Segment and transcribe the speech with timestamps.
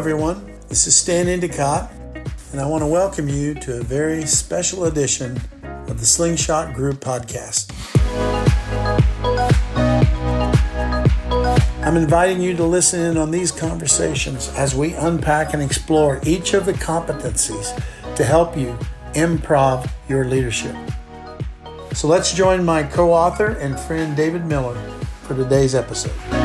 [0.00, 0.50] everyone.
[0.70, 1.92] This is Stan Endicott,
[2.52, 7.00] and I want to welcome you to a very special edition of the Slingshot Group
[7.00, 7.70] podcast.
[11.84, 16.54] I'm inviting you to listen in on these conversations as we unpack and explore each
[16.54, 17.78] of the competencies
[18.16, 18.78] to help you
[19.12, 20.74] improv your leadership.
[21.92, 24.80] So let's join my co author and friend David Miller
[25.24, 26.39] for today's episode.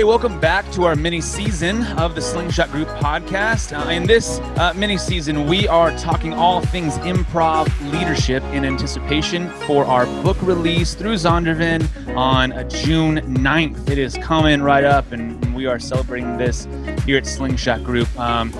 [0.00, 3.78] Hey, welcome back to our mini season of the Slingshot Group podcast.
[3.78, 9.50] Uh, in this uh, mini season, we are talking all things improv leadership in anticipation
[9.66, 13.90] for our book release through Zondervan on June 9th.
[13.90, 16.66] It is coming right up, and we are celebrating this
[17.04, 18.08] here at Slingshot Group.
[18.18, 18.54] Um,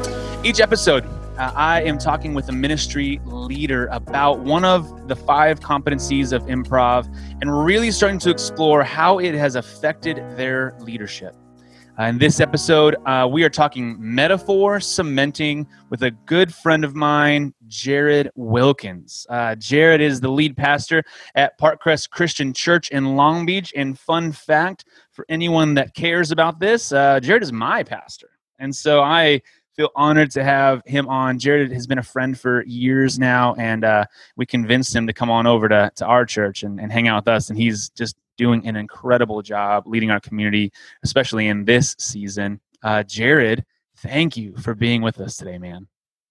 [0.44, 1.06] each episode,
[1.40, 6.42] uh, I am talking with a ministry leader about one of the five competencies of
[6.42, 7.06] improv
[7.40, 11.34] and really starting to explore how it has affected their leadership.
[11.98, 16.94] Uh, in this episode, uh, we are talking metaphor cementing with a good friend of
[16.94, 19.26] mine, Jared Wilkins.
[19.30, 21.02] Uh, Jared is the lead pastor
[21.36, 23.72] at Parkcrest Christian Church in Long Beach.
[23.74, 28.28] And fun fact for anyone that cares about this, uh, Jared is my pastor.
[28.58, 29.40] And so I
[29.80, 31.38] feel honored to have him on.
[31.38, 34.04] Jared has been a friend for years now, and uh,
[34.36, 37.24] we convinced him to come on over to, to our church and, and hang out
[37.24, 37.48] with us.
[37.48, 40.70] And he's just doing an incredible job leading our community,
[41.02, 42.60] especially in this season.
[42.82, 43.64] Uh, Jared,
[43.96, 45.88] thank you for being with us today, man.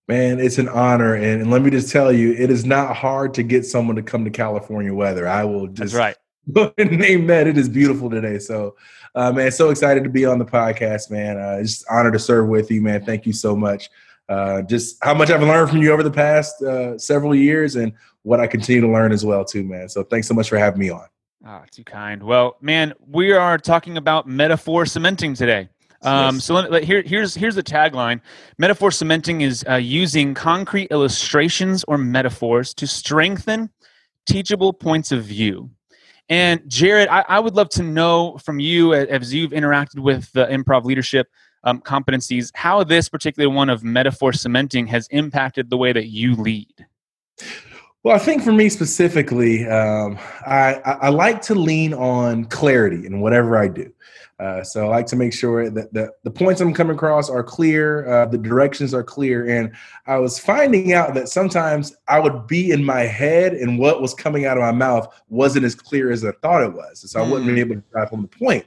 [0.08, 1.16] Man, it's an honor.
[1.16, 4.04] And, and, let me just tell you, it is not hard to get someone to
[4.04, 5.28] come to California weather.
[5.28, 5.96] I will just
[6.54, 6.92] That's right.
[6.92, 7.48] name that.
[7.48, 8.40] It is beautiful today.
[8.40, 8.76] So
[9.16, 11.38] uh, man, so excited to be on the podcast, man.
[11.38, 13.04] Uh, just honored to serve with you, man.
[13.04, 13.90] Thank you so much.
[14.28, 17.94] Uh, just how much I've learned from you over the past uh, several years, and
[18.22, 19.90] what I continue to learn as well, too, man.
[19.90, 21.06] So thanks so much for having me on.
[21.44, 22.22] Ah, too kind.
[22.22, 25.70] Well, man, we are talking about metaphor cementing today.
[26.02, 26.40] Um.
[26.40, 28.22] So let, let, here, here's here's the tagline:
[28.58, 33.70] Metaphor cementing is uh, using concrete illustrations or metaphors to strengthen
[34.26, 35.72] teachable points of view.
[36.30, 40.46] And Jared, I, I, would love to know from you as you've interacted with the
[40.46, 41.28] improv leadership
[41.64, 46.36] um, competencies, how this particular one of metaphor cementing has impacted the way that you
[46.36, 46.86] lead.
[48.04, 53.20] Well, I think for me specifically, um, I, I, like to lean on clarity in
[53.20, 53.92] whatever I do.
[54.40, 57.44] Uh, so I like to make sure that the, the points I'm coming across are
[57.44, 59.50] clear, uh, the directions are clear.
[59.50, 59.76] And
[60.08, 64.14] I was finding out that sometimes I would be in my head and what was
[64.14, 67.12] coming out of my mouth wasn't as clear as I thought it was.
[67.12, 67.32] So I mm.
[67.32, 68.66] wouldn't be able to drive home the point.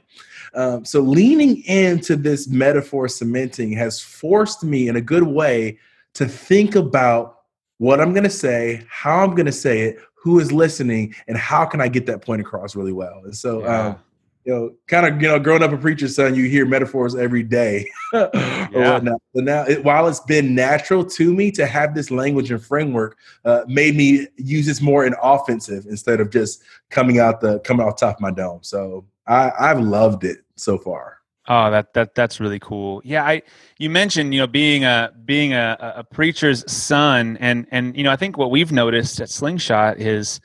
[0.53, 5.79] Um, so leaning into this metaphor cementing has forced me in a good way
[6.13, 7.39] to think about
[7.79, 11.35] what I'm going to say, how I'm going to say it, who is listening, and
[11.35, 13.21] how can I get that point across really well.
[13.25, 13.87] And so, yeah.
[13.87, 13.99] um,
[14.45, 17.43] you know, kind of, you know, growing up a preacher's son, you hear metaphors every
[17.43, 18.93] day or yeah.
[18.93, 19.21] whatnot.
[19.33, 23.17] But now, it, while it's been natural to me to have this language and framework,
[23.45, 27.85] uh, made me use this more in offensive instead of just coming out the coming
[27.85, 28.59] off top of my dome.
[28.63, 31.19] So I, I've loved it so far.
[31.47, 33.01] Oh, that that that's really cool.
[33.03, 33.41] Yeah, I
[33.77, 38.11] you mentioned you know being a being a, a preacher's son, and and you know
[38.11, 40.39] I think what we've noticed at Slingshot is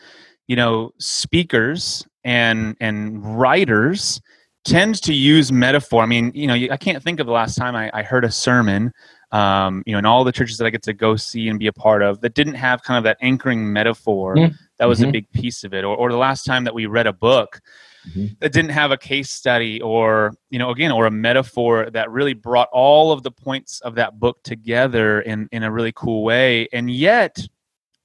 [0.49, 4.21] you know speakers and and writers
[4.65, 6.03] tend to use metaphor.
[6.03, 8.31] I mean, you know, I can't think of the last time I, I heard a
[8.31, 8.93] sermon,
[9.33, 11.69] um, you know, in all the churches that I get to go see and be
[11.69, 14.37] a part of that didn't have kind of that anchoring metaphor.
[14.37, 14.55] Mm-hmm.
[14.79, 15.09] That was mm-hmm.
[15.09, 15.85] a big piece of it.
[15.85, 17.61] Or, or the last time that we read a book
[18.09, 18.27] mm-hmm.
[18.41, 22.35] that didn't have a case study or, you know, again, or a metaphor that really
[22.35, 26.69] brought all of the points of that book together in, in a really cool way.
[26.73, 27.39] And yet,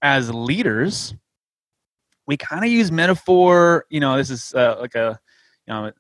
[0.02, 1.16] as leaders,
[2.28, 3.85] we kind of use metaphor.
[3.89, 5.19] You know, this is uh, like a,
[5.67, 5.91] you know,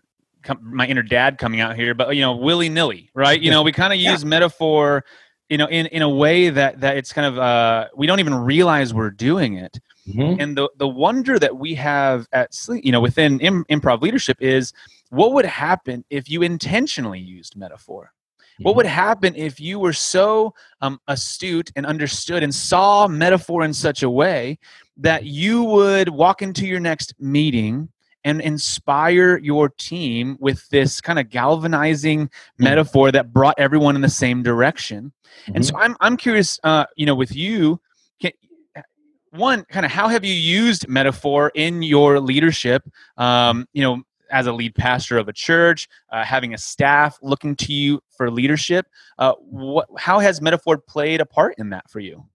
[0.61, 3.41] my inner dad coming out here, but you know, willy nilly, right?
[3.41, 4.11] You know, we kind of yeah.
[4.11, 5.05] use metaphor,
[5.49, 8.35] you know, in in a way that that it's kind of uh, we don't even
[8.35, 9.79] realize we're doing it.
[10.07, 10.41] Mm-hmm.
[10.41, 14.73] And the the wonder that we have at you know within Im- improv leadership is
[15.09, 18.11] what would happen if you intentionally used metaphor.
[18.59, 18.77] What mm-hmm.
[18.77, 24.03] would happen if you were so um, astute and understood and saw metaphor in such
[24.03, 24.59] a way
[24.97, 27.89] that you would walk into your next meeting
[28.23, 32.63] and inspire your team with this kind of galvanizing mm-hmm.
[32.63, 35.11] metaphor that brought everyone in the same direction.
[35.43, 35.55] Mm-hmm.
[35.55, 35.77] And so.
[35.77, 37.81] I'm, I'm curious, uh, you know, with you,
[38.21, 38.31] can,
[39.31, 42.83] one, kind of how have you used metaphor in your leadership?
[43.17, 47.55] Um, you know, as a lead pastor of a church, uh, having a staff looking
[47.55, 48.87] to you for leadership.
[49.19, 52.25] Uh, what, how has metaphor played a part in that for you?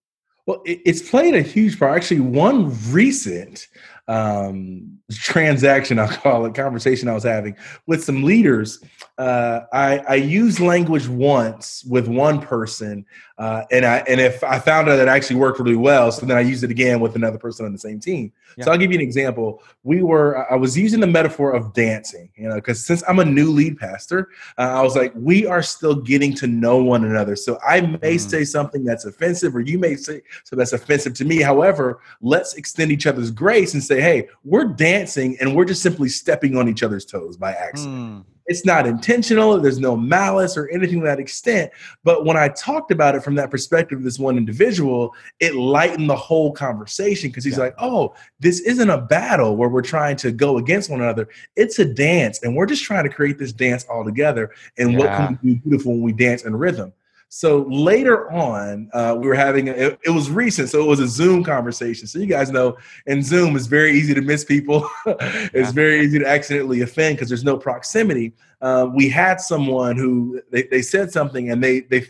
[0.49, 1.95] Well, it's played a huge part.
[1.95, 3.69] Actually, one recent
[4.09, 7.57] um, transaction, I'll call it, conversation I was having
[7.87, 8.83] with some leaders.
[9.19, 13.05] Uh, I, I used language once with one person,
[13.37, 16.25] uh, and I and if I found out that it actually worked really well, so
[16.25, 18.33] then I used it again with another person on the same team.
[18.57, 18.65] Yeah.
[18.65, 19.63] So I'll give you an example.
[19.83, 23.25] We were I was using the metaphor of dancing, you know, because since I'm a
[23.25, 27.35] new lead pastor, uh, I was like, we are still getting to know one another.
[27.35, 28.21] So I may mm.
[28.21, 31.43] say something that's offensive, or you may say so that's offensive to me.
[31.43, 36.09] However, let's extend each other's grace and say, hey, we're dancing and we're just simply
[36.09, 38.25] stepping on each other's toes by accident.
[38.25, 38.25] Mm.
[38.49, 39.61] It's not intentional.
[39.61, 41.71] There's no malice or anything to that extent.
[42.03, 46.09] But when I talked about it from that perspective of this one individual, it lightened
[46.09, 47.65] the whole conversation because he's yeah.
[47.65, 51.29] like, oh, this isn't a battle where we're trying to go against one another.
[51.57, 52.43] It's a dance.
[52.43, 54.51] And we're just trying to create this dance all together.
[54.79, 54.99] And yeah.
[54.99, 56.95] what can we do beautiful when we dance in rhythm?
[57.31, 61.07] So later on, uh, we were having it, it, was recent, so it was a
[61.07, 62.07] Zoom conversation.
[62.07, 64.89] So you guys know, in Zoom, it's very easy to miss people.
[65.07, 65.71] it's yeah.
[65.73, 68.33] very easy to accidentally offend because there's no proximity.
[68.63, 72.07] Uh, we had someone who they, they said something and they they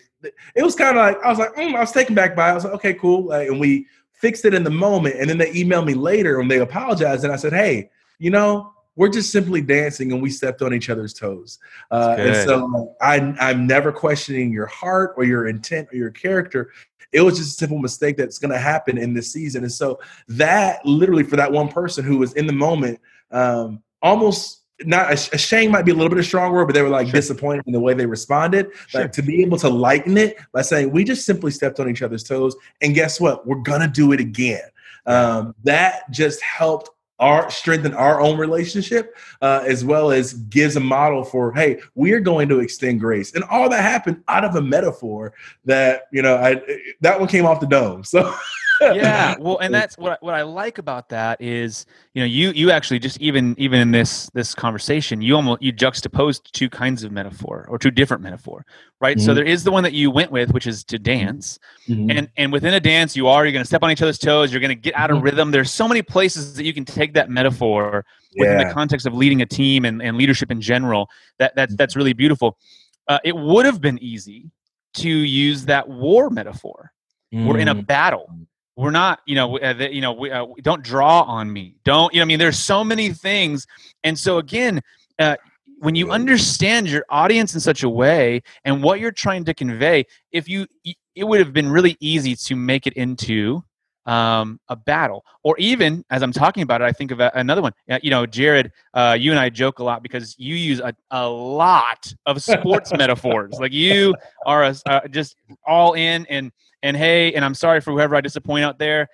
[0.55, 2.49] it was kind of like I was like mm, I was taken back by.
[2.49, 2.53] It.
[2.53, 5.17] I was like okay cool, like, and we fixed it in the moment.
[5.19, 8.73] And then they emailed me later and they apologized and I said hey you know
[8.99, 11.61] we're just simply dancing and we stepped on each other's toes.
[11.93, 16.73] Uh, and so I, I'm never questioning your heart or your intent or your character.
[17.13, 19.63] It was just a simple mistake that's going to happen in this season.
[19.63, 22.99] And so that literally for that one person who was in the moment,
[23.31, 26.83] um, almost not a ashamed might be a little bit of strong word, but they
[26.83, 27.21] were like sure.
[27.21, 28.67] disappointed in the way they responded.
[28.89, 29.03] Sure.
[29.03, 32.03] Like to be able to lighten it by saying we just simply stepped on each
[32.03, 33.47] other's toes, and guess what?
[33.47, 34.63] We're gonna do it again.
[35.07, 40.81] Um, that just helped our strengthen our own relationship uh, as well as gives a
[40.81, 44.55] model for hey we are going to extend grace and all that happened out of
[44.57, 45.33] a metaphor
[45.65, 46.61] that you know I
[47.01, 48.35] that one came off the dome so
[48.81, 52.71] yeah well and that's what what i like about that is you know you you
[52.71, 57.13] actually just even even in this this conversation you almost you juxtaposed two kinds of
[57.13, 58.65] metaphor or two different metaphor
[59.01, 59.27] right mm-hmm.
[59.27, 62.11] so there is the one that you went with which is to dance mm-hmm.
[62.11, 64.53] and and within a dance you are you're going to step on each other's toes
[64.53, 65.27] you're going to get out of mm-hmm.
[65.27, 68.05] rhythm there's so many places that you can take that metaphor
[68.37, 68.69] within yeah.
[68.69, 71.09] the context of leading a team and, and leadership in general
[71.39, 72.59] that that's that's really beautiful.
[73.07, 74.51] Uh, it would have been easy
[74.95, 76.93] to use that war metaphor.
[77.31, 77.87] We're in a mm.
[77.87, 78.31] battle.
[78.77, 81.77] We're not you know uh, the, you know we, uh, don't draw on me.
[81.85, 83.67] Don't you know i mean there's so many things.
[84.05, 84.81] And so again
[85.19, 85.37] uh,
[85.81, 90.07] when you understand your audience in such a way and what you're trying to convey
[90.33, 90.67] if you
[91.15, 93.63] it would have been really easy to make it into
[94.09, 95.25] um, a battle.
[95.45, 97.73] Or even as i'm talking about it i think of another one.
[98.03, 101.29] You know jared uh, you and i joke a lot because you use a, a
[101.29, 103.55] lot of sports metaphors.
[103.61, 104.15] Like you
[104.47, 106.51] are a, uh, just all in and
[106.83, 109.09] and hey, and I'm sorry for whoever I disappoint out there.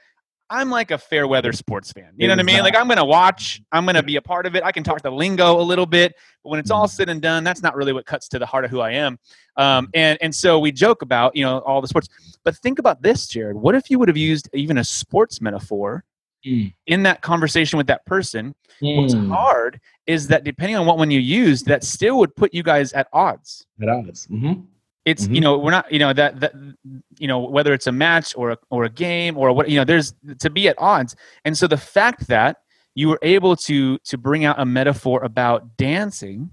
[0.54, 2.12] I'm like a fair weather sports fan.
[2.16, 2.60] You know what I mean?
[2.60, 4.62] Like I'm going to watch, I'm going to be a part of it.
[4.62, 6.14] I can talk the lingo a little bit,
[6.44, 6.94] but when it's all mm-hmm.
[6.94, 9.18] said and done, that's not really what cuts to the heart of who I am.
[9.56, 12.08] Um, and and so we joke about you know all the sports,
[12.44, 13.56] but think about this, Jared.
[13.56, 16.04] What if you would have used even a sports metaphor
[16.46, 16.72] mm.
[16.86, 18.54] in that conversation with that person?
[18.80, 19.02] Mm.
[19.02, 22.62] What's hard is that depending on what one you used, that still would put you
[22.62, 23.66] guys at odds.
[23.82, 24.28] At odds.
[24.28, 24.60] Mm-hmm
[25.04, 25.34] it's mm-hmm.
[25.34, 26.52] you know we're not you know that that
[27.18, 29.84] you know whether it's a match or a, or a game or what you know
[29.84, 31.14] there's to be at odds
[31.44, 32.58] and so the fact that
[32.94, 36.50] you were able to to bring out a metaphor about dancing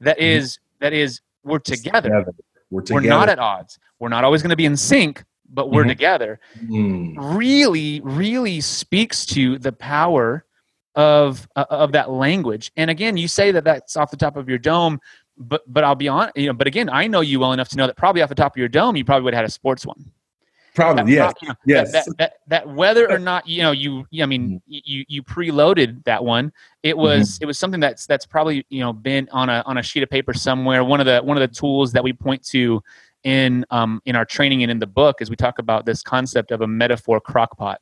[0.00, 0.84] that is mm-hmm.
[0.84, 2.08] that is we're together.
[2.08, 2.32] together.
[2.70, 3.02] We're, together.
[3.02, 5.88] we're not at odds we're not always going to be in sync but we're mm-hmm.
[5.90, 7.14] together mm.
[7.36, 10.44] really really speaks to the power
[10.94, 14.48] of uh, of that language and again you say that that's off the top of
[14.48, 15.00] your dome
[15.38, 16.52] but but I'll be on, you know.
[16.52, 18.58] But again, I know you well enough to know that probably off the top of
[18.58, 20.10] your dome, you probably would have had a sports one.
[20.74, 21.92] Probably, yes, you know, yes.
[21.92, 24.60] That, that, that, that, whether or not you know you, I mean, mm-hmm.
[24.66, 26.52] you you preloaded that one.
[26.82, 27.44] It was mm-hmm.
[27.44, 30.10] it was something that's that's probably you know been on a on a sheet of
[30.10, 30.84] paper somewhere.
[30.84, 32.82] One of the one of the tools that we point to
[33.24, 36.52] in um in our training and in the book is we talk about this concept
[36.52, 37.76] of a metaphor crockpot.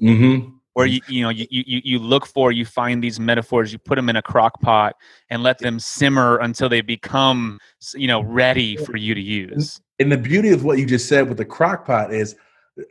[0.00, 3.78] Mm-hmm where you you know you, you you look for you find these metaphors you
[3.78, 4.96] put them in a crock pot
[5.30, 7.58] and let them simmer until they become
[7.94, 9.80] you know ready for you to use.
[9.98, 12.36] and the beauty of what you just said with the crock pot is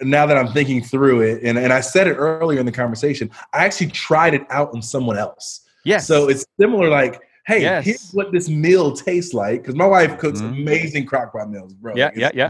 [0.01, 3.29] now that i'm thinking through it and, and i said it earlier in the conversation
[3.53, 5.61] i actually tried it out on someone else.
[5.83, 6.05] Yes.
[6.07, 7.83] So it's similar like hey yes.
[7.83, 10.61] here's what this meal tastes like because my wife cooks mm-hmm.
[10.61, 11.93] amazing crock pot meals bro.
[11.95, 12.49] Yeah yeah yeah.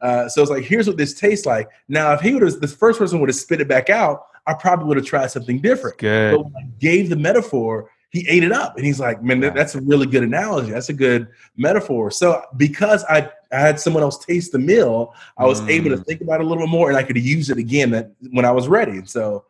[0.00, 1.68] uh, so it's like here's what this tastes like.
[1.88, 4.54] Now if he would have the first person would have spit it back out I
[4.54, 5.98] probably would have tried something different.
[5.98, 6.36] Good.
[6.36, 9.74] But when I gave the metaphor, he ate it up and he's like, man, that's
[9.74, 10.70] a really good analogy.
[10.70, 12.10] That's a good metaphor.
[12.10, 15.70] So because I, I had someone else taste the meal, I was mm.
[15.70, 16.06] able to mm.
[16.06, 18.44] think about it a little bit more and I could use it again that when
[18.44, 19.04] I was ready.
[19.06, 19.46] So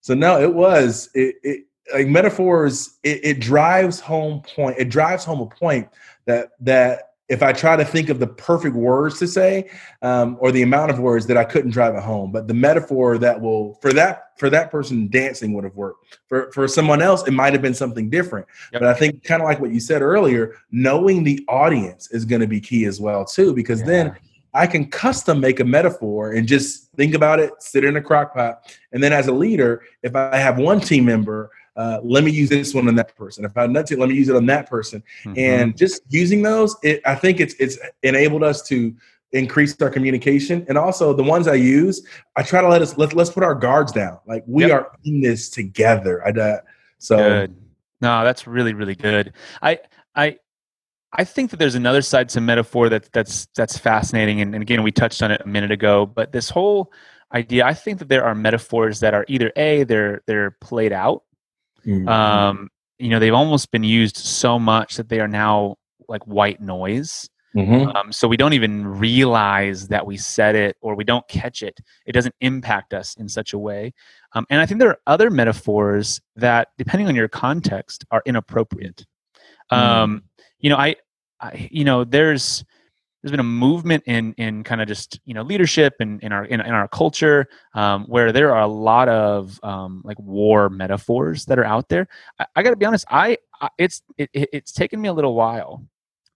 [0.00, 2.98] So no, it was it, it like metaphors.
[3.02, 4.76] It, it drives home point.
[4.78, 5.88] It drives home a point
[6.26, 9.70] that that if I try to think of the perfect words to say,
[10.02, 13.16] um, or the amount of words that I couldn't drive it home, but the metaphor
[13.18, 16.18] that will for that for that person dancing would have worked.
[16.28, 18.46] For for someone else, it might have been something different.
[18.72, 18.82] Yep.
[18.82, 22.42] But I think kind of like what you said earlier, knowing the audience is going
[22.42, 23.86] to be key as well too, because yeah.
[23.86, 24.16] then
[24.52, 28.34] I can custom make a metaphor and just think about it, sit in a crock
[28.34, 32.30] pot, and then as a leader, if I have one team member uh, let me
[32.30, 33.44] use this one on that person.
[33.44, 35.02] If I nut it, let me use it on that person.
[35.24, 35.38] Mm-hmm.
[35.38, 38.94] And just using those, it, I think it's it's enabled us to
[39.32, 40.64] increase our communication.
[40.68, 43.54] And also the ones I use, I try to let us let let's put our
[43.54, 44.18] guards down.
[44.26, 44.72] Like we yep.
[44.72, 46.24] are in this together.
[46.26, 46.60] I uh,
[46.98, 47.56] so good.
[48.00, 49.32] No, that's really really good.
[49.60, 49.80] I
[50.14, 50.38] I
[51.16, 54.82] I think that there's another side to metaphor that that's that's fascinating, and, and, again,
[54.82, 56.06] we touched on it a minute ago.
[56.06, 56.92] But this whole
[57.32, 61.22] idea, I think that there are metaphors that are either a they're they're played out,
[61.86, 62.08] Mm-hmm.
[62.08, 65.76] Um, you know, they've almost been used so much that they are now
[66.08, 67.28] like white noise.
[67.56, 67.96] Mm-hmm.
[67.96, 71.78] Um, so we don't even realize that we said it or we don't catch it.
[72.04, 73.94] It doesn't impact us in such a way.
[74.32, 79.06] Um, and I think there are other metaphors that, depending on your context, are inappropriate.
[79.70, 79.76] Mm-hmm.
[79.76, 80.24] Um,
[80.58, 80.96] you know, I,
[81.40, 82.64] I, you know, there's
[83.24, 86.32] there's been a movement in in kind of just you know leadership and in, in
[86.32, 90.68] our in, in, our culture um, where there are a lot of um, like war
[90.68, 92.06] metaphors that are out there.
[92.38, 95.34] I, I got to be honest, I, I it's it, it's taken me a little
[95.34, 95.82] while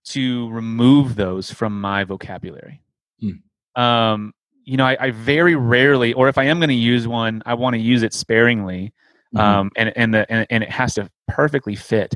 [0.07, 2.81] to remove those from my vocabulary.
[3.21, 3.81] Hmm.
[3.81, 4.33] Um,
[4.65, 7.53] you know, I, I, very rarely, or if I am going to use one, I
[7.53, 8.95] want to use it sparingly,
[9.35, 9.39] mm-hmm.
[9.39, 12.15] um, and and the and, and it has to perfectly fit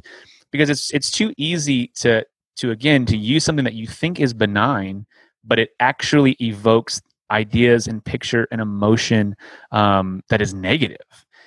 [0.50, 2.24] because it's it's too easy to
[2.56, 5.06] to again to use something that you think is benign
[5.44, 9.34] but it actually evokes ideas and picture and emotion
[9.72, 10.98] um, that is negative.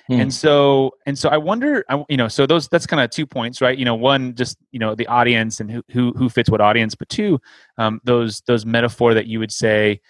[0.08, 0.20] Hmm.
[0.20, 3.60] and so and so i wonder you know so those that's kind of two points
[3.60, 3.76] right?
[3.76, 6.94] You know one just you know the audience and who who, who fits what audience
[6.94, 7.40] but two
[7.76, 10.00] um, those those metaphor that you would say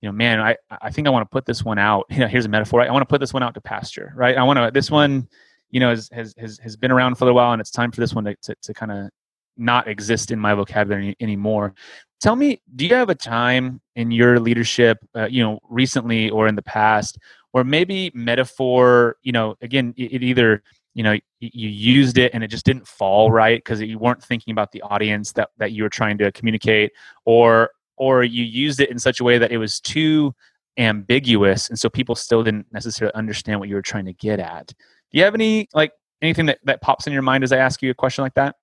[0.00, 2.06] you know man i i think i want to put this one out.
[2.10, 4.36] You know here's a metaphor i want to put this one out to pasture right?
[4.36, 5.28] I want to this one
[5.70, 8.00] you know has, has has has been around for a while and it's time for
[8.00, 9.10] this one to, to, to kind of
[9.56, 11.74] not exist in my vocabulary anymore.
[12.20, 16.48] Tell me, do you have a time in your leadership, uh, you know, recently or
[16.48, 17.18] in the past,
[17.52, 20.62] or maybe metaphor, you know, again, it, it either
[20.94, 24.50] you know you used it and it just didn't fall right because you weren't thinking
[24.50, 26.92] about the audience that that you were trying to communicate,
[27.26, 30.34] or or you used it in such a way that it was too
[30.78, 34.66] ambiguous and so people still didn't necessarily understand what you were trying to get at.
[34.66, 37.82] Do you have any like anything that, that pops in your mind as I ask
[37.82, 38.56] you a question like that?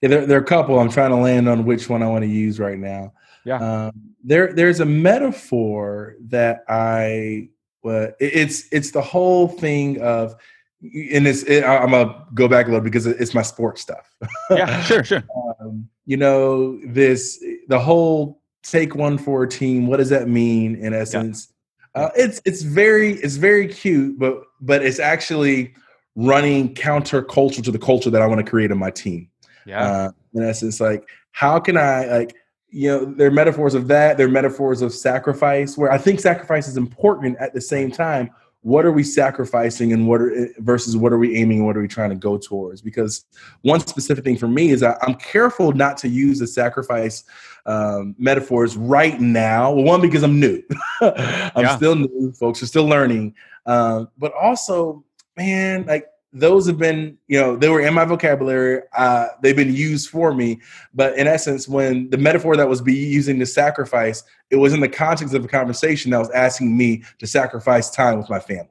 [0.00, 0.78] Yeah, there, there are a couple.
[0.78, 3.12] I'm trying to land on which one I want to use right now.
[3.44, 3.58] Yeah.
[3.58, 7.48] Um, there, there's a metaphor that I,
[7.82, 10.34] well, it, it's it's the whole thing of,
[10.82, 14.14] and it's it, I'm gonna go back a little because it's my sports stuff.
[14.50, 15.24] yeah, sure, sure.
[15.60, 19.86] Um, you know, this the whole take one for a team.
[19.86, 21.52] What does that mean in essence?
[21.94, 22.02] Yeah.
[22.02, 25.74] Uh, it's it's very it's very cute, but but it's actually
[26.16, 29.28] running counterculture to the culture that I want to create in my team.
[29.66, 29.84] Yeah.
[29.84, 32.36] Uh, in essence, like how can I like
[32.68, 34.16] you know there are metaphors of that.
[34.16, 37.38] There are metaphors of sacrifice where I think sacrifice is important.
[37.38, 38.30] At the same time,
[38.64, 41.82] what are we sacrificing and what are versus what are we aiming and what are
[41.82, 42.80] we trying to go towards?
[42.80, 43.26] Because
[43.60, 47.24] one specific thing for me is I, am careful not to use the sacrifice
[47.66, 49.70] um, metaphors right now.
[49.70, 50.62] Well, one because I'm new.
[51.02, 51.76] I'm yeah.
[51.76, 52.32] still new.
[52.32, 53.34] Folks are still learning,
[53.66, 55.04] um, but also,
[55.36, 58.82] man, like those have been, you know, they were in my vocabulary.
[58.96, 60.60] Uh, they've been used for me.
[60.92, 64.80] But in essence, when the metaphor that was be using to sacrifice, it was in
[64.80, 68.68] the context of a conversation that was asking me to sacrifice time with my family,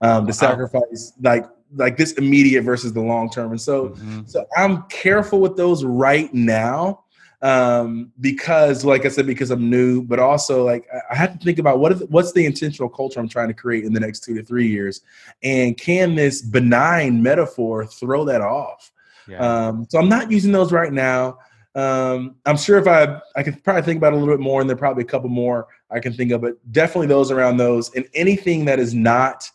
[0.00, 3.50] um, to sacrifice like like this immediate versus the long term.
[3.50, 4.22] And so, mm-hmm.
[4.26, 7.04] so I'm careful with those right now
[7.42, 11.58] um, because, like I said, because I'm new, but also like I have to think
[11.58, 14.34] about what is what's the intentional culture I'm trying to create in the next two
[14.34, 15.00] to three years,
[15.42, 18.92] and can this benign metaphor throw that off?
[19.28, 19.38] Yeah.
[19.38, 21.38] Um, so I'm not using those right now.
[21.74, 24.70] Um, I'm sure if I I could probably think about a little bit more, and
[24.70, 27.92] there are probably a couple more I can think of, but definitely those around those,
[27.94, 29.50] and anything that is not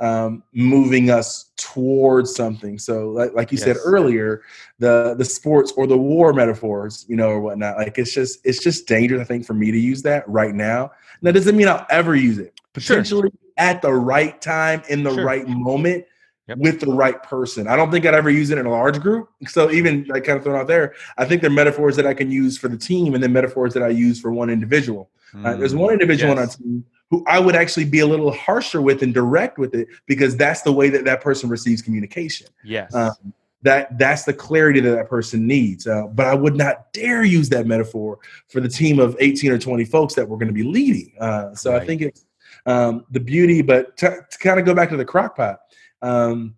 [0.00, 2.78] um, moving us towards something.
[2.78, 3.64] So, like, like you yes.
[3.64, 4.42] said earlier,
[4.78, 7.76] the the sports or the war metaphors, you know, or whatnot.
[7.76, 9.20] Like, it's just it's just dangerous.
[9.20, 10.92] I think for me to use that right now.
[11.22, 12.60] That doesn't mean I'll ever use it.
[12.72, 13.30] Potentially sure.
[13.56, 15.24] at the right time in the sure.
[15.24, 16.04] right moment.
[16.46, 16.58] Yep.
[16.60, 17.68] with the right person.
[17.68, 19.28] I don't think I'd ever use it in a large group.
[19.48, 22.14] So even like kind of thrown out there, I think there are metaphors that I
[22.14, 25.10] can use for the team and then metaphors that I use for one individual.
[25.34, 25.44] Mm.
[25.44, 26.38] Uh, there's one individual yes.
[26.38, 29.74] on our team who I would actually be a little harsher with and direct with
[29.74, 32.48] it because that's the way that that person receives communication.
[32.64, 32.94] Yes.
[32.94, 35.86] Um, that that's the clarity that that person needs.
[35.86, 39.58] Uh, but I would not dare use that metaphor for the team of 18 or
[39.58, 41.12] 20 folks that we're going to be leading.
[41.18, 41.82] Uh, so right.
[41.82, 42.24] I think it's
[42.66, 45.60] um, the beauty, but to, to kind of go back to the crock pot,
[46.02, 46.54] um,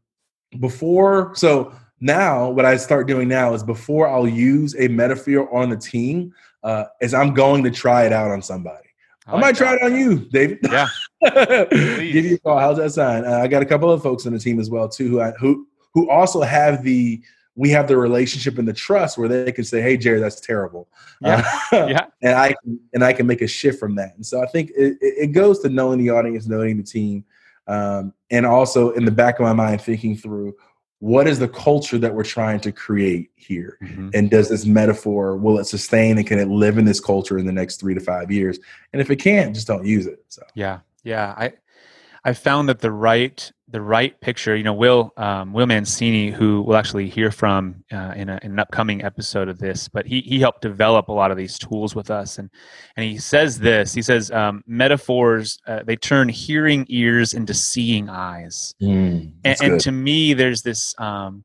[0.58, 5.70] before, so now what I start doing now is before I'll use a metaphor on
[5.70, 8.89] the team, uh, is I'm going to try it out on somebody.
[9.30, 10.58] I, I might try it on you, David.
[10.62, 10.88] Yeah.
[11.70, 12.58] Give you a call.
[12.58, 13.24] How's that sign?
[13.24, 15.30] Uh, I got a couple of folks on the team as well too who I,
[15.32, 17.22] who who also have the
[17.56, 20.88] we have the relationship and the trust where they can say, "Hey, Jerry, that's terrible,"
[21.20, 24.14] yeah, uh, yeah, and I can, and I can make a shift from that.
[24.16, 27.24] And so I think it, it goes to knowing the audience, knowing the team,
[27.66, 30.54] um, and also in the back of my mind thinking through
[31.00, 33.76] what is the culture that we're trying to create here?
[33.82, 34.10] Mm-hmm.
[34.14, 37.46] and does this metaphor will it sustain and can it live in this culture in
[37.46, 38.58] the next three to five years?
[38.92, 40.42] And if it can't just don't use it so.
[40.54, 41.52] Yeah yeah i
[42.24, 46.62] I found that the right the right picture, you know, Will um, Will Mancini, who
[46.62, 50.20] we'll actually hear from uh, in, a, in, an upcoming episode of this, but he
[50.20, 52.50] he helped develop a lot of these tools with us, and
[52.96, 53.94] and he says this.
[53.94, 59.80] He says um, metaphors uh, they turn hearing ears into seeing eyes, mm, and, and,
[59.80, 61.44] to me, there's this um,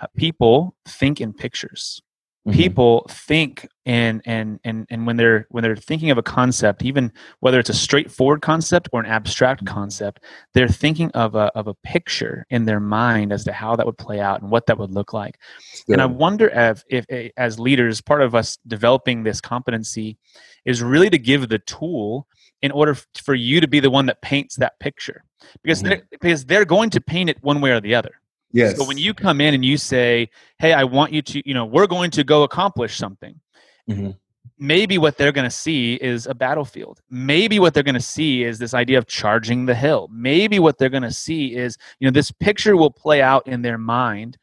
[0.00, 2.02] uh, people think in pictures.
[2.44, 2.58] Mm-hmm.
[2.58, 7.12] people think and and and and when they're when they're thinking of a concept even
[7.38, 9.72] whether it's a straightforward concept or an abstract mm-hmm.
[9.72, 13.86] concept they're thinking of a of a picture in their mind as to how that
[13.86, 15.38] would play out and what that would look like
[15.86, 20.18] and i wonder if if eh, as leaders part of us developing this competency
[20.64, 22.26] is really to give the tool
[22.60, 25.22] in order for you to be the one that paints that picture
[25.62, 25.90] because mm-hmm.
[25.90, 28.20] they're, because they're going to paint it one way or the other
[28.52, 28.76] Yes.
[28.76, 30.28] So when you come in and you say,
[30.58, 33.40] "Hey, I want you to, you know, we're going to go accomplish something,"
[33.88, 34.10] mm-hmm.
[34.58, 37.00] maybe what they're going to see is a battlefield.
[37.10, 40.08] Maybe what they're going to see is this idea of charging the hill.
[40.12, 43.62] Maybe what they're going to see is, you know, this picture will play out in
[43.62, 44.36] their mind.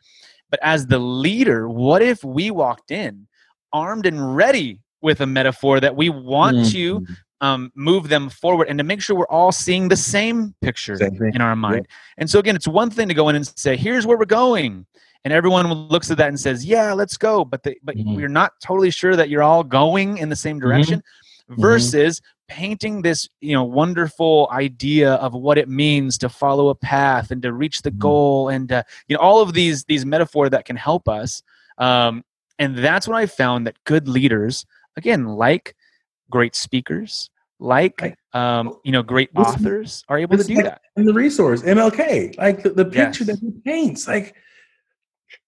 [0.50, 3.28] But as the leader, what if we walked in
[3.72, 7.06] armed and ready with a metaphor that we want mm-hmm.
[7.06, 7.06] to
[7.42, 11.22] um, move them forward and to make sure we're all seeing the same picture same
[11.34, 11.88] in our mind.
[11.90, 11.96] Yeah.
[12.20, 14.86] And so, again, it's one thing to go in and say, here's where we're going.
[15.24, 17.44] And everyone looks at that and says, yeah, let's go.
[17.44, 18.16] But, the, but mm-hmm.
[18.16, 20.68] we're not totally sure that you're all going in the same mm-hmm.
[20.68, 21.04] direction
[21.50, 21.62] mm-hmm.
[21.62, 27.32] versus painting this you know wonderful idea of what it means to follow a path
[27.32, 28.00] and to reach the mm-hmm.
[28.00, 31.44] goal and uh, you know all of these these metaphor that can help us
[31.78, 32.24] um,
[32.58, 34.66] and that's when i found that good leaders
[34.98, 35.76] again like
[36.30, 40.82] great speakers, like um, you know, great authors are able to do like, that.
[40.96, 43.28] And the resource, MLK, like the, the picture yes.
[43.28, 44.36] that he paints, like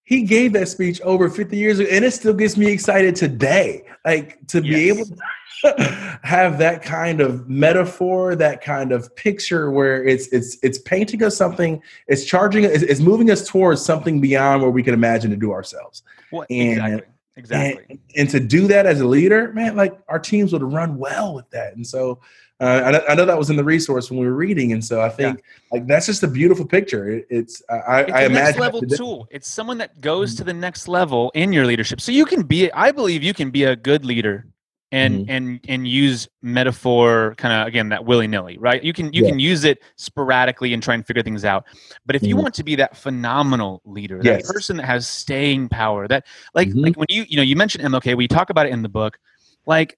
[0.03, 3.83] he gave that speech over 50 years ago, and it still gets me excited today.
[4.03, 4.73] Like to yes.
[4.73, 10.57] be able to have that kind of metaphor, that kind of picture where it's it's
[10.63, 14.83] it's painting us something, it's charging, it's, it's moving us towards something beyond where we
[14.83, 16.03] can imagine to do ourselves.
[16.31, 17.10] Well, and exactly.
[17.37, 17.85] Exactly.
[17.89, 21.33] And, and, to do that as a leader, man, like our teams would run well
[21.33, 21.75] with that.
[21.75, 22.19] And so
[22.59, 24.73] uh, I, I, know that was in the resource when we were reading.
[24.73, 25.43] And so I think yeah.
[25.71, 27.09] like that's just a beautiful picture.
[27.09, 29.27] It, it's, I, it's I imagine next level tool.
[29.31, 30.37] It's someone that goes mm-hmm.
[30.39, 32.01] to the next level in your leadership.
[32.01, 34.45] So you can be, I believe you can be a good leader
[34.91, 35.31] and mm-hmm.
[35.31, 39.29] and and use metaphor kind of again that willy-nilly right you can you yeah.
[39.29, 41.65] can use it sporadically and try and figure things out
[42.05, 42.29] but if mm-hmm.
[42.29, 46.69] you want to be that phenomenal leader that person that has staying power that like
[46.69, 46.79] mm-hmm.
[46.79, 49.17] like when you you know you mentioned mlk we talk about it in the book
[49.65, 49.97] like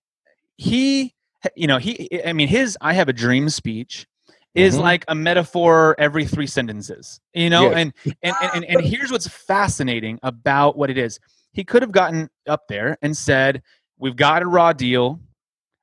[0.58, 1.14] he
[1.56, 4.06] you know he i mean his i have a dream speech
[4.56, 4.84] is mm-hmm.
[4.84, 7.78] like a metaphor every three sentences you know yeah.
[7.78, 11.20] and, and and and here's what's fascinating about what it is
[11.54, 13.62] he could have gotten up there and said
[14.04, 15.22] We've got a raw deal.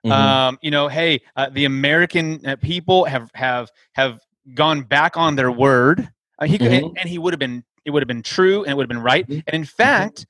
[0.05, 0.13] Mm-hmm.
[0.13, 4.21] Um, you know, hey, uh, the American uh, people have have have
[4.53, 6.07] gone back on their word.
[6.39, 6.89] Uh, he could, mm-hmm.
[6.89, 8.91] and, and, he would have been it would have been true and it would have
[8.91, 9.27] been right.
[9.27, 9.41] Mm-hmm.
[9.47, 10.27] And in fact,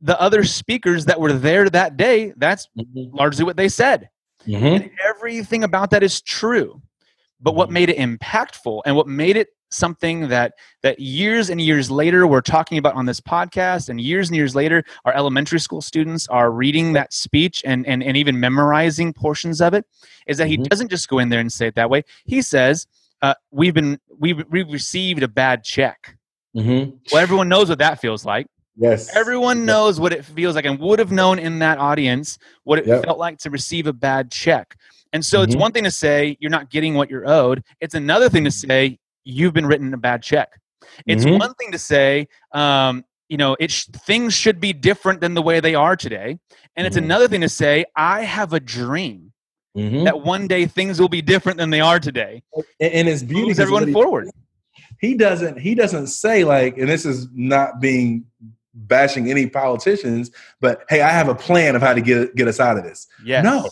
[0.00, 3.14] the other speakers that were there that day, that's mm-hmm.
[3.14, 4.08] largely what they said.
[4.46, 4.64] Mm-hmm.
[4.64, 6.80] And everything about that is true.
[7.42, 7.74] But what mm-hmm.
[7.74, 12.40] made it impactful and what made it something that that years and years later we're
[12.40, 16.50] talking about on this podcast and years and years later our elementary school students are
[16.50, 19.84] reading that speech and and, and even memorizing portions of it
[20.26, 20.62] is that mm-hmm.
[20.62, 22.86] he doesn't just go in there and say it that way he says
[23.22, 26.16] uh, we've been we've, we've received a bad check
[26.56, 26.90] mm-hmm.
[27.12, 29.14] well everyone knows what that feels like Yes.
[29.14, 32.86] Everyone knows what it feels like and would have known in that audience what it
[32.86, 33.04] yep.
[33.04, 34.76] felt like to receive a bad check.
[35.12, 35.44] And so mm-hmm.
[35.44, 37.62] it's one thing to say you're not getting what you're owed.
[37.80, 40.60] It's another thing to say you've been written a bad check.
[41.06, 41.38] It's mm-hmm.
[41.38, 45.42] one thing to say, um, you know, it sh- things should be different than the
[45.42, 46.38] way they are today,
[46.76, 47.06] and it's mm-hmm.
[47.06, 49.32] another thing to say, I have a dream
[49.76, 50.04] mm-hmm.
[50.04, 52.42] that one day things will be different than they are today.
[52.80, 54.28] And, and his beauty moves everyone forward.
[55.00, 55.58] He doesn't.
[55.58, 58.26] He doesn't say like, and this is not being
[58.74, 62.60] bashing any politicians, but hey, I have a plan of how to get get us
[62.60, 63.06] out of this.
[63.24, 63.44] Yes.
[63.44, 63.68] No,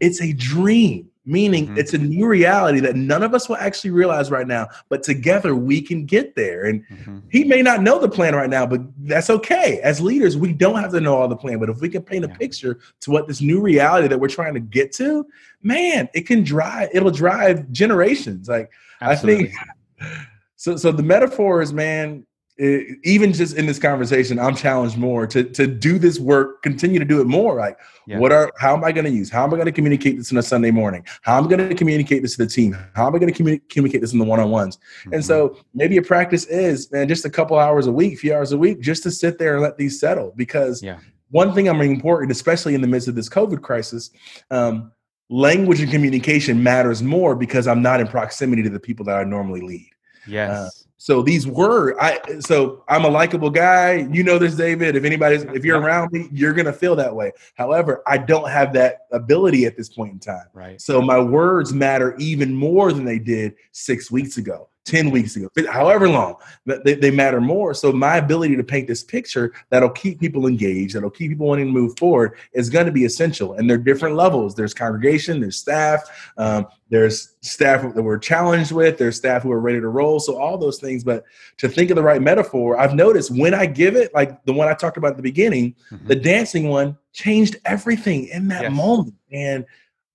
[0.00, 1.78] it's a dream meaning mm-hmm.
[1.78, 5.54] it's a new reality that none of us will actually realize right now but together
[5.54, 7.18] we can get there and mm-hmm.
[7.30, 10.80] he may not know the plan right now but that's okay as leaders we don't
[10.80, 12.34] have to know all the plan but if we can paint yeah.
[12.34, 15.26] a picture to what this new reality that we're trying to get to
[15.62, 19.52] man it can drive it'll drive generations like Absolutely.
[20.00, 20.18] i think
[20.56, 25.26] so so the metaphor is man it, even just in this conversation, I'm challenged more
[25.26, 27.56] to to do this work, continue to do it more.
[27.56, 28.18] Like, yeah.
[28.18, 29.30] what are how am I going to use?
[29.30, 31.04] How am I going to communicate this on a Sunday morning?
[31.22, 32.76] How am I going to communicate this to the team?
[32.94, 34.76] How am I going to communi- communicate this in the one on ones?
[34.76, 35.14] Mm-hmm.
[35.14, 38.52] And so maybe a practice is man, just a couple hours a week, few hours
[38.52, 40.32] a week, just to sit there and let these settle.
[40.36, 40.98] Because yeah.
[41.30, 44.10] one thing I'm important, especially in the midst of this COVID crisis.
[44.50, 44.92] Um,
[45.30, 49.24] language and communication matters more because I'm not in proximity to the people that I
[49.24, 49.88] normally lead.
[50.26, 50.50] Yes.
[50.50, 50.68] Uh,
[51.04, 54.08] so these were I so I'm a likable guy.
[54.10, 54.96] You know this, David.
[54.96, 57.30] If anybody's if you're around me, you're gonna feel that way.
[57.56, 60.46] However, I don't have that ability at this point in time.
[60.54, 60.80] Right.
[60.80, 64.70] So my words matter even more than they did six weeks ago.
[64.84, 67.72] 10 weeks ago, however long, they, they matter more.
[67.72, 71.66] So my ability to paint this picture that'll keep people engaged, that'll keep people wanting
[71.66, 73.54] to move forward is going to be essential.
[73.54, 74.54] And there are different levels.
[74.54, 79.60] There's congregation, there's staff, um, there's staff that we're challenged with, there's staff who are
[79.60, 80.20] ready to roll.
[80.20, 81.02] So all those things.
[81.02, 81.24] But
[81.58, 84.68] to think of the right metaphor, I've noticed when I give it, like the one
[84.68, 86.06] I talked about at the beginning, mm-hmm.
[86.06, 88.72] the dancing one changed everything in that yes.
[88.72, 89.14] moment.
[89.32, 89.64] And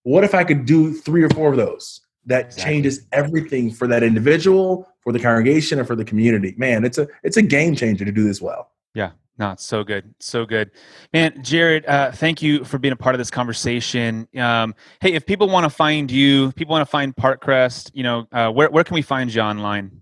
[0.04, 2.02] what if I could do three or four of those?
[2.26, 2.74] That exactly.
[2.74, 6.54] changes everything for that individual, for the congregation, and for the community.
[6.58, 8.72] Man, it's a it's a game changer to do this well.
[8.94, 10.72] Yeah, no, it's so good, so good,
[11.14, 11.42] man.
[11.44, 14.28] Jared, uh, thank you for being a part of this conversation.
[14.38, 18.28] Um, hey, if people want to find you, people want to find Parkcrest, you know,
[18.32, 20.02] uh, where where can we find you online?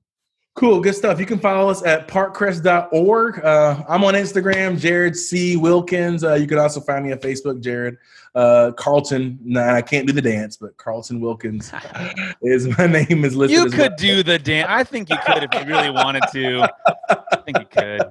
[0.57, 1.19] Cool, good stuff.
[1.19, 3.45] You can follow us at parkcrest.org.
[3.45, 5.55] Uh, I'm on Instagram, Jared C.
[5.55, 6.23] Wilkins.
[6.23, 7.95] Uh, you can also find me on Facebook, Jared
[8.33, 9.37] uh, Carlton.
[9.43, 11.71] Nah, I can't do the dance, but Carlton Wilkins
[12.41, 13.55] is my name is listed.
[13.55, 13.97] You could well.
[13.99, 14.67] do the dance.
[14.67, 16.67] I think you could if you really wanted to.
[17.07, 18.01] I think you could.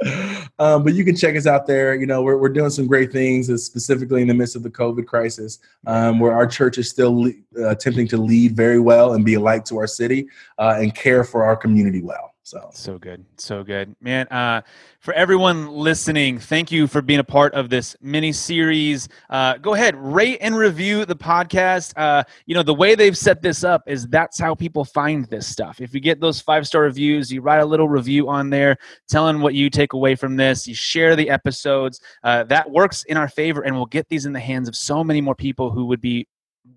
[0.58, 1.94] Um, but you can check us out there.
[1.94, 4.70] You know, we're, we're doing some great things, uh, specifically in the midst of the
[4.70, 9.12] COVID crisis, um, where our church is still le- uh, attempting to lead very well
[9.12, 10.28] and be a light to our city
[10.58, 12.35] uh, and care for our community well.
[12.46, 14.28] So so good, so good, man.
[14.28, 14.62] Uh,
[15.00, 19.08] for everyone listening, thank you for being a part of this mini series.
[19.28, 21.92] Uh, go ahead, rate and review the podcast.
[21.96, 25.44] Uh, you know the way they've set this up is that's how people find this
[25.44, 25.80] stuff.
[25.80, 28.76] If you get those five star reviews, you write a little review on there,
[29.08, 30.68] telling what you take away from this.
[30.68, 32.00] You share the episodes.
[32.22, 35.02] Uh, that works in our favor, and we'll get these in the hands of so
[35.02, 36.28] many more people who would be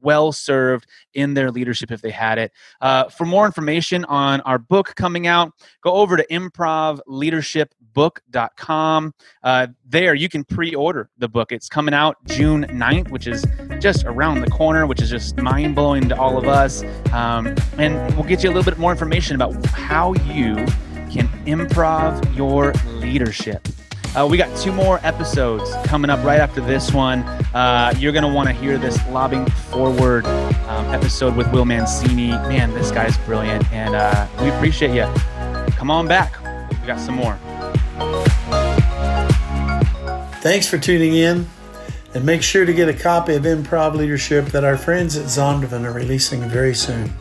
[0.02, 2.54] well served in their leadership if they had it.
[2.82, 9.14] Uh, for more information on our book coming out, go over to improvleadershipbook.com.
[9.44, 11.52] Uh, there, you can pre order the book.
[11.52, 13.46] It's coming out June 9th, which is
[13.80, 16.84] just around the corner, which is just mind blowing to all of us.
[17.12, 20.56] Um, and we'll get you a little bit more information about how you
[21.10, 23.68] can improv your leadership.
[24.16, 27.20] Uh, we got two more episodes coming up right after this one.
[27.54, 32.30] Uh, you're going to want to hear this lobbing forward um, episode with Will Mancini.
[32.30, 35.06] Man, this guy's brilliant, and uh, we appreciate you.
[35.74, 36.42] Come on back.
[36.82, 37.38] We got some more.
[40.42, 41.48] Thanks for tuning in,
[42.16, 45.86] and make sure to get a copy of Improv Leadership that our friends at Zondervan
[45.86, 47.14] are releasing very soon.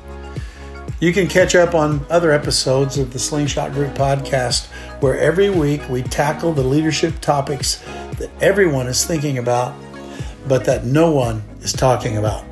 [1.01, 4.67] You can catch up on other episodes of the Slingshot Group podcast,
[5.01, 7.77] where every week we tackle the leadership topics
[8.19, 9.77] that everyone is thinking about,
[10.49, 12.48] but that no one is talking about.